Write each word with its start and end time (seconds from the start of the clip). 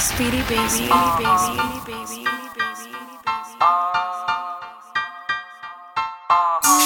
Speedy 0.00 0.42
baby, 0.48 0.66
speedy 0.66 0.88
baby, 1.18 1.84
baby, 1.84 2.24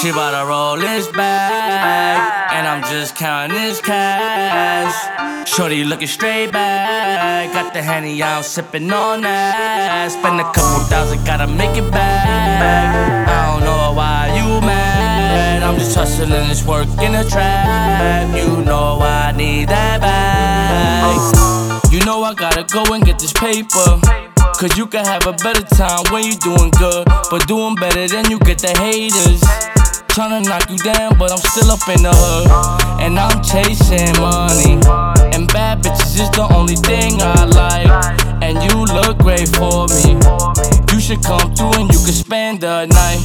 She 0.01 0.11
bout 0.11 0.31
to 0.31 0.45
roll 0.45 0.75
this 0.75 1.07
bag, 1.07 2.51
and 2.51 2.67
I'm 2.67 2.83
just 2.91 3.15
counting 3.15 3.57
this 3.57 3.79
cash. 3.79 5.47
Shorty 5.47 5.85
looking 5.85 6.07
straight 6.07 6.51
back, 6.51 7.53
got 7.53 7.73
the 7.73 7.81
henny 7.81 8.21
out, 8.21 8.43
sipping 8.43 8.91
on 8.91 9.21
that. 9.21 10.11
Spend 10.11 10.41
a 10.41 10.43
couple 10.51 10.83
thousand, 10.89 11.25
gotta 11.25 11.47
make 11.47 11.77
it 11.77 11.89
back. 11.91 13.29
I 13.29 13.53
don't 13.53 13.63
know 13.63 13.93
why 13.93 14.27
you 14.35 14.59
mad. 14.59 15.63
I'm 15.63 15.79
just 15.79 15.95
hustling 15.95 16.31
this 16.31 16.65
work 16.65 16.89
in 17.01 17.13
the 17.13 17.23
trap. 17.29 18.04
Gotta 22.35 22.63
go 22.73 22.93
and 22.93 23.03
get 23.05 23.19
this 23.19 23.33
paper. 23.33 23.99
Cause 24.59 24.77
you 24.77 24.87
can 24.87 25.05
have 25.05 25.25
a 25.27 25.33
better 25.33 25.63
time 25.63 26.03
when 26.11 26.23
you 26.23 26.35
doing 26.37 26.71
good. 26.77 27.05
But 27.31 27.47
doing 27.47 27.75
better 27.75 28.07
than 28.07 28.29
you 28.29 28.39
get 28.39 28.59
the 28.59 28.73
haters. 28.79 29.41
Tryna 30.15 30.45
knock 30.45 30.69
you 30.69 30.77
down, 30.77 31.17
but 31.17 31.31
I'm 31.31 31.37
still 31.39 31.71
up 31.71 31.87
in 31.89 32.03
the 32.03 32.13
hood. 32.13 33.01
And 33.01 33.19
I'm 33.19 33.43
chasing 33.43 34.15
money. 34.19 34.79
And 35.35 35.47
bad 35.51 35.83
bitches 35.83 36.19
is 36.19 36.31
the 36.31 36.47
only 36.53 36.75
thing 36.75 37.21
I 37.21 37.45
like. 37.45 37.91
And 38.41 38.61
you 38.63 38.85
look 38.85 39.17
great 39.19 39.49
for 39.55 39.87
me. 39.87 40.34
Should 41.05 41.21
come 41.21 41.53
through 41.53 41.77
and 41.77 41.87
you 41.93 42.01
can 42.01 42.17
spend 42.17 42.61
the 42.61 42.87
night. 42.87 43.21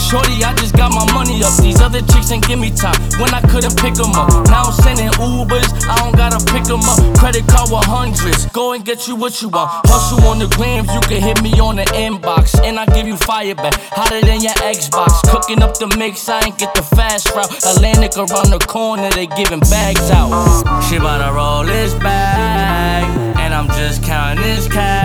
Shorty, 0.00 0.42
I 0.42 0.54
just 0.56 0.74
got 0.74 0.90
my 0.90 1.04
money 1.12 1.44
up. 1.44 1.52
These 1.60 1.78
other 1.82 2.00
chicks 2.00 2.32
ain't 2.32 2.48
give 2.48 2.58
me 2.58 2.70
time 2.70 2.96
when 3.20 3.28
I 3.34 3.42
couldn't 3.42 3.76
pick 3.76 3.92
'em 4.00 4.16
up. 4.16 4.48
Now 4.48 4.62
I'm 4.64 4.72
sending 4.80 5.10
Ubers, 5.20 5.68
I 5.84 5.96
don't 6.00 6.16
gotta 6.16 6.40
pick 6.50 6.64
'em 6.72 6.80
up. 6.80 6.96
Credit 7.20 7.46
card 7.46 7.68
with 7.70 7.84
hundreds, 7.84 8.46
go 8.46 8.72
and 8.72 8.82
get 8.86 9.06
you 9.06 9.16
what 9.16 9.42
you 9.42 9.50
want. 9.50 9.68
Hustle 9.86 10.26
on 10.28 10.38
the 10.38 10.48
grams, 10.56 10.88
you 10.94 11.00
can 11.00 11.20
hit 11.20 11.42
me 11.42 11.60
on 11.60 11.76
the 11.76 11.84
inbox. 11.92 12.58
And 12.64 12.80
I 12.80 12.86
give 12.86 13.06
you 13.06 13.18
fire 13.18 13.54
back, 13.54 13.76
hotter 13.92 14.22
than 14.22 14.40
your 14.40 14.56
Xbox. 14.64 15.20
Cooking 15.28 15.62
up 15.62 15.76
the 15.78 15.88
mix, 15.98 16.26
I 16.26 16.40
ain't 16.46 16.56
get 16.56 16.72
the 16.74 16.82
fast 16.96 17.28
route. 17.36 17.52
Atlantic 17.70 18.16
around 18.16 18.48
the 18.48 18.60
corner, 18.66 19.10
they 19.10 19.26
giving 19.26 19.60
bags 19.68 20.10
out. 20.10 20.32
She 20.88 20.98
bout 20.98 21.18
to 21.18 21.30
roll 21.34 21.64
this 21.64 21.92
bag, 21.92 23.04
and 23.36 23.52
I'm 23.52 23.68
just 23.76 24.02
counting 24.02 24.42
this 24.42 24.66
cash. 24.68 24.99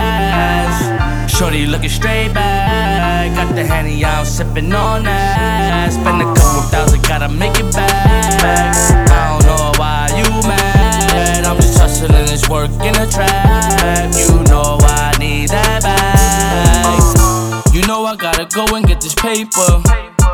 Shorty 1.37 1.65
looking 1.65 1.89
straight 1.89 2.33
back, 2.33 3.35
got 3.35 3.53
the 3.53 3.65
henny 3.65 4.05
out, 4.05 4.25
sipping 4.25 4.71
on 4.71 5.03
that. 5.03 5.91
Spend 5.91 6.21
a 6.21 6.25
couple 6.33 6.61
thousand, 6.71 7.03
gotta 7.03 7.27
make 7.27 7.59
it 7.59 7.75
back. 7.75 8.41
I 9.11 9.35
don't 9.35 9.45
know 9.45 9.73
why 9.75 10.07
you 10.15 10.23
mad. 10.47 11.43
I'm 11.43 11.57
just 11.57 11.77
hustling 11.77 12.25
this 12.25 12.47
work 12.47 12.71
in 12.71 12.93
the 12.93 13.05
trap. 13.11 14.15
You 14.15 14.47
know 14.47 14.77
I 14.79 15.11
need 15.19 15.49
that 15.49 15.83
back. 15.83 17.73
You 17.75 17.85
know 17.85 18.05
I 18.05 18.15
gotta 18.15 18.45
go 18.55 18.73
and 18.73 18.87
get 18.87 19.01
this 19.01 19.15
paper. 19.15 19.83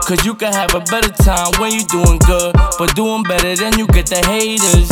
Cause 0.05 0.23
you 0.23 0.35
can 0.35 0.53
have 0.53 0.75
a 0.75 0.81
better 0.81 1.09
time 1.23 1.51
when 1.59 1.71
you 1.71 1.83
doing 1.85 2.19
good. 2.27 2.53
But 2.77 2.93
doing 2.95 3.23
better 3.23 3.55
than 3.55 3.75
you 3.79 3.87
get 3.87 4.05
the 4.05 4.21
haters. 4.29 4.89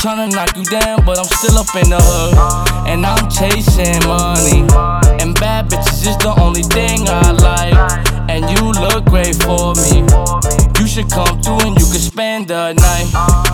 Tryna 0.00 0.32
knock 0.32 0.56
you 0.56 0.64
down, 0.64 1.04
but 1.06 1.18
I'm 1.18 1.24
still 1.24 1.56
up 1.56 1.74
in 1.76 1.88
the 1.88 2.00
hood. 2.00 2.88
And 2.88 3.06
I'm 3.06 3.30
chasing 3.30 4.06
money. 4.06 4.29
Should 10.90 11.08
come 11.08 11.40
through 11.40 11.62
and 11.62 11.78
you 11.78 11.86
can 11.86 12.02
spend 12.02 12.48
the 12.48 12.74
night. 12.74 13.06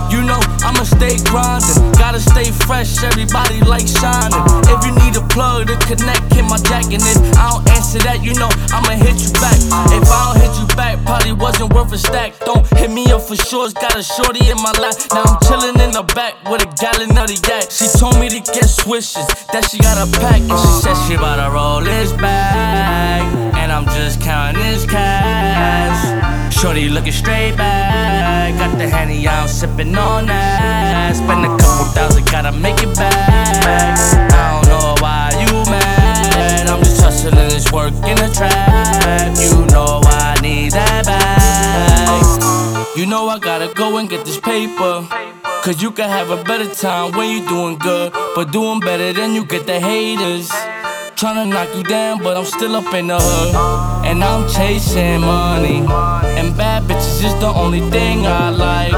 You 0.08 0.24
know, 0.24 0.40
I'ma 0.64 0.88
stay 0.88 1.20
grinding. 1.28 1.76
Gotta 2.00 2.18
stay 2.18 2.48
fresh, 2.64 3.04
everybody 3.04 3.60
like 3.60 3.84
shining. 3.84 4.40
If 4.72 4.80
you 4.88 4.96
need 5.04 5.20
a 5.20 5.24
plug 5.28 5.68
to 5.68 5.76
connect, 5.84 6.32
hit 6.32 6.48
my 6.48 6.56
jack. 6.64 6.88
And 6.88 7.04
if 7.04 7.20
I 7.36 7.52
don't 7.52 7.68
answer 7.76 8.00
that, 8.08 8.24
you 8.24 8.32
know, 8.40 8.48
I'ma 8.72 8.96
hit 8.96 9.20
you 9.20 9.28
back. 9.36 9.60
If 9.92 10.08
I 10.08 10.32
don't 10.32 10.40
hit 10.40 10.52
you 10.56 10.66
back, 10.80 10.96
probably 11.04 11.36
wasn't 11.36 11.74
worth 11.74 11.92
a 11.92 11.98
stack. 11.98 12.40
Don't 12.40 12.64
hit 12.80 12.90
me 12.90 13.04
up 13.12 13.20
for 13.20 13.36
sure, 13.36 13.68
got 13.68 13.92
a 13.92 14.02
shorty 14.02 14.48
in 14.48 14.56
my 14.56 14.72
lap. 14.80 14.96
Now 15.12 15.28
I'm 15.28 15.36
chilling 15.44 15.76
in 15.84 15.92
the 15.92 16.08
back 16.16 16.40
with 16.48 16.64
a 16.64 16.70
gallon 16.80 17.12
of 17.20 17.28
the 17.28 17.36
yak. 17.36 17.68
She 17.68 17.84
told 18.00 18.16
me 18.16 18.32
to 18.32 18.40
get 18.40 18.64
swishes, 18.64 19.28
that 19.52 19.68
she 19.68 19.76
got 19.84 20.00
a 20.00 20.08
pack. 20.24 20.40
And 20.40 20.56
she 20.56 20.72
said 20.80 20.96
she 21.04 21.20
about 21.20 21.36
to 21.36 21.52
roll 21.52 21.84
this 21.84 22.12
bag. 22.16 23.28
And 23.60 23.70
I'm 23.70 23.84
just 23.92 24.22
counting 24.22 24.62
this 24.62 24.86
cash. 24.86 25.85
Shorty 26.66 26.88
looking 26.88 27.12
straight 27.12 27.56
back, 27.56 28.58
got 28.58 28.76
the 28.76 28.88
henny 28.88 29.24
out, 29.28 29.48
sipping 29.48 29.94
on 29.94 30.26
that. 30.26 31.14
Spend 31.14 31.44
a 31.44 31.56
couple 31.62 31.84
thousand, 31.94 32.26
gotta 32.26 32.50
make 32.50 32.82
it 32.82 32.92
back. 32.96 33.94
I 34.32 34.60
don't 34.60 34.68
know 34.68 34.96
why 34.98 35.30
you 35.38 35.70
mad. 35.70 36.66
I'm 36.66 36.82
just 36.82 37.00
hustling 37.00 37.36
this 37.36 37.70
work 37.70 37.94
in 38.10 38.16
the 38.16 38.32
trap. 38.34 39.36
You 39.38 39.64
know 39.66 40.00
I 40.06 40.40
need 40.42 40.72
that 40.72 41.06
bag. 41.06 42.98
You 42.98 43.06
know 43.06 43.28
I 43.28 43.38
gotta 43.38 43.72
go 43.72 43.98
and 43.98 44.10
get 44.10 44.26
this 44.26 44.40
paper. 44.40 45.06
Cause 45.62 45.80
you 45.80 45.92
can 45.92 46.08
have 46.08 46.30
a 46.30 46.42
better 46.42 46.68
time 46.74 47.12
when 47.12 47.30
you 47.30 47.48
doing 47.48 47.78
good. 47.78 48.12
But 48.34 48.50
doing 48.50 48.80
better 48.80 49.12
than 49.12 49.34
you 49.34 49.44
get 49.44 49.68
the 49.68 49.78
haters. 49.78 50.50
Tryna 51.16 51.48
knock 51.48 51.74
you 51.74 51.82
down, 51.82 52.22
but 52.22 52.36
I'm 52.36 52.44
still 52.44 52.76
up 52.76 52.92
in 52.92 53.06
the 53.06 53.18
hood. 53.18 54.04
And 54.04 54.22
I'm 54.22 54.46
chasing 54.50 55.22
money. 55.22 55.78
And 56.36 56.54
bad 56.54 56.82
bitches 56.82 57.24
is 57.24 57.34
the 57.40 57.50
only 57.56 57.80
thing 57.88 58.26
I 58.26 58.50
like. 58.50 58.92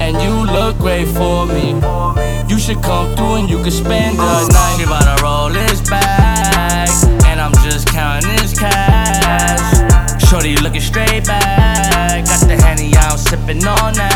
And 0.00 0.20
you 0.20 0.34
look 0.52 0.78
great 0.78 1.06
for 1.06 1.46
me. 1.46 1.78
You 2.50 2.58
should 2.58 2.82
come 2.82 3.14
through 3.14 3.34
and 3.36 3.48
you 3.48 3.62
can 3.62 3.70
spend 3.70 4.18
the 4.18 4.48
night. 4.48 4.78
She 4.80 4.84
bout 4.84 5.16
to 5.16 5.22
roll 5.22 5.48
this 5.48 5.80
bag. 5.88 6.90
And 7.26 7.40
I'm 7.40 7.52
just 7.62 7.86
counting 7.86 8.34
this 8.34 8.58
cash. 8.58 9.62
Shorty 10.28 10.56
looking 10.56 10.80
straight 10.80 11.24
back. 11.24 12.26
Got 12.26 12.48
the 12.48 12.56
henny 12.56 12.96
out, 12.96 13.20
sipping 13.20 13.64
on 13.64 13.94
that. 13.94 14.09